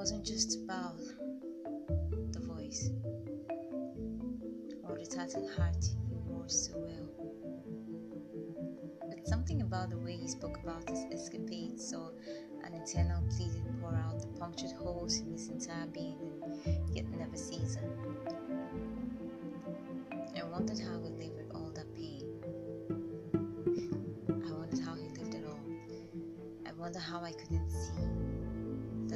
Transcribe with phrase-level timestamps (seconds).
[0.00, 0.96] wasn't just about
[2.32, 2.90] the voice
[4.82, 7.06] or the tartan heart he wore so well,
[9.10, 12.14] but something about the way he spoke about his escapades or
[12.64, 16.16] an eternal plea to pour out the punctured holes in his entire being
[16.64, 17.84] and yet never season.
[20.34, 22.24] I wondered how he lived with all that pain.
[24.30, 25.60] I wondered how he lived at all.
[26.66, 28.29] I wonder how I couldn't see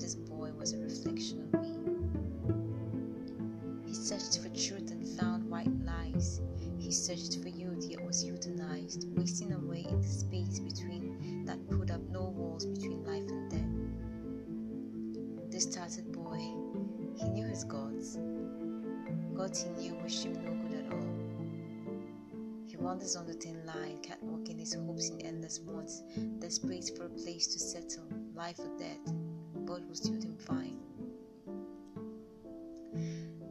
[0.00, 1.76] this boy was a reflection of me.
[3.86, 6.40] He searched for truth and found white lies.
[6.78, 11.90] He searched for youth yet was euthanized, wasting away in the space between that put
[11.90, 13.68] up no walls between life and death.
[15.50, 16.38] This tattered boy,
[17.14, 18.18] he knew his gods.
[19.34, 21.14] Gods he knew wished him no good at all.
[22.66, 26.02] He wanders on the thin line, catwalking his hopes in endless wants,
[26.38, 29.12] desperate for a place to settle, life or death.
[29.70, 30.80] God will suit him fine.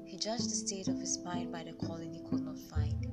[0.03, 3.07] He judged the state of his mind by the calling he could not find.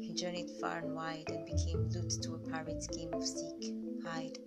[0.00, 3.74] He journeyed far and wide and became loot to a pirate's game of seek,
[4.06, 4.38] hide,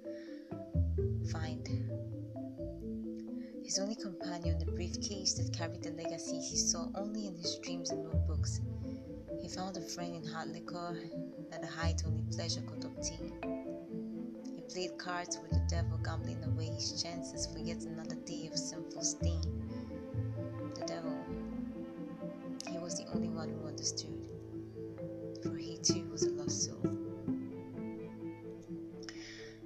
[1.29, 1.67] find.
[3.65, 7.89] His only companion, the briefcase that carried the legacy he saw only in his dreams
[7.89, 8.61] and notebooks.
[9.41, 10.97] He found a friend in hard liquor
[11.51, 13.82] at the height only pleasure could obtain.
[14.73, 19.03] Played cards with the devil, gambling away his chances for yet another day of sinful
[19.03, 19.39] stain.
[20.73, 21.15] The devil,
[22.67, 24.27] he was the only one who understood,
[25.43, 26.81] for he too was a lost soul.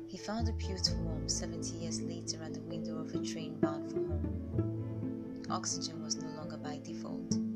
[0.08, 3.90] He found a to warm 70 years later at the window of a train bound
[3.90, 5.46] for home.
[5.50, 7.47] Oxygen was no longer by default.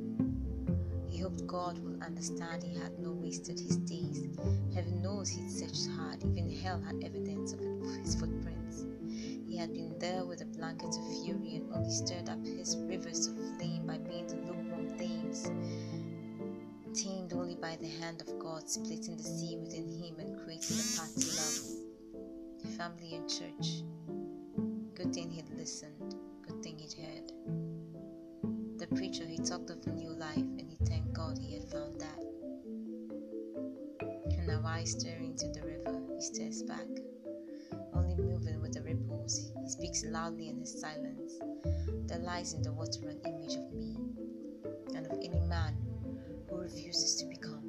[1.12, 4.26] He hoped God would understand he had no wasted his days.
[4.74, 7.60] Heaven knows he'd searched hard, even hell had evidence of
[8.02, 8.86] his footprints.
[9.46, 13.28] He had been there with a blanket of fury and only stirred up his rivers
[13.28, 15.52] of flame by being the lukewarm flames,
[16.98, 20.98] tamed only by the hand of God splitting the sea within him and creating a
[20.98, 22.78] path to love.
[22.78, 23.84] Family and church.
[24.96, 26.16] Good thing he'd listened,
[26.48, 27.34] good thing he'd heard.
[28.80, 30.51] The preacher, he talked of a new life
[31.40, 32.20] he had found that.
[34.38, 36.88] And now I stare into the river, he stares back,
[37.94, 39.52] only moving with the ripples.
[39.62, 41.40] He speaks loudly in his silence.
[42.08, 43.96] There lies in the water an image of me
[44.96, 45.76] and of any man
[46.50, 47.64] who refuses to become,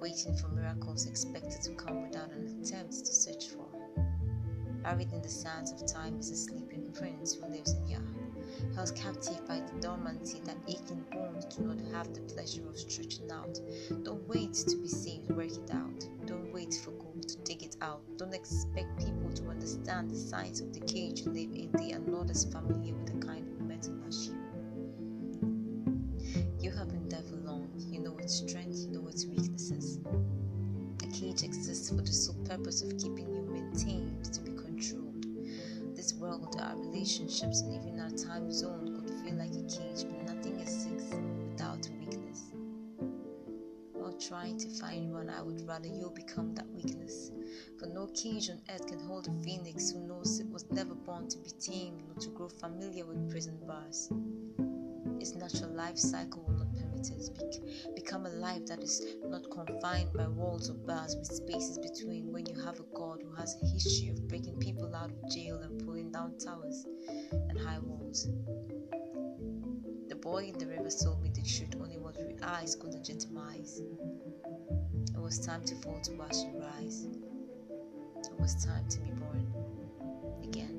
[0.00, 3.66] waiting for miracles expected to come without an attempt to search for.
[4.82, 7.98] Buried in the sands of time is a sleeping prince who lives in Yah,
[8.74, 13.30] held captive by the dormancy that aching bones do not have the pleasure of stretching
[13.30, 13.58] out.
[14.02, 16.06] Don't wait to be saved, work it out.
[16.26, 18.00] Don't wait for gold to dig it out.
[18.16, 21.70] Don't expect people to understand the signs of the cage you live in.
[21.72, 24.34] They are not as familiar with the kind of metal as you.
[26.60, 27.70] You have been there for long.
[27.90, 30.00] You know its strength, you know its weaknesses.
[31.02, 34.55] A cage exists for the sole purpose of keeping you maintained, to be
[36.36, 40.60] world, our relationships, and even our time zone could feel like a cage, but nothing
[40.60, 41.14] exists
[41.50, 42.52] without weakness.
[43.92, 47.30] While trying to find one, I would rather you become that weakness.
[47.78, 51.28] For no cage on earth can hold a phoenix who knows it was never born
[51.28, 54.10] to be tamed nor to grow familiar with prison bars.
[55.20, 56.65] Its natural life cycle will
[56.98, 57.30] it.
[57.38, 62.32] Be- become a life that is not confined by walls or bars with spaces between
[62.32, 65.60] when you have a God who has a history of breaking people out of jail
[65.60, 66.86] and pulling down towers
[67.32, 68.28] and high walls.
[70.08, 73.80] The boy in the river told me the truth only what we eyes could legitimize.
[75.14, 77.06] It was time to fall to ash and rise.
[78.24, 79.52] It was time to be born
[80.42, 80.75] again.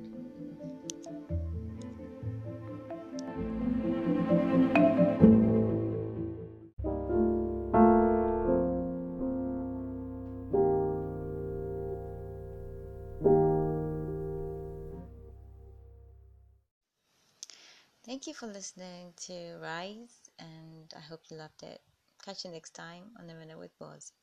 [18.08, 21.82] Thank you for listening to Rise, and I hope you loved it.
[22.24, 24.14] Catch you next time on The Minute with Boz.